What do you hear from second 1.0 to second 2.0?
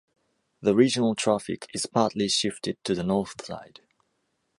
traffic is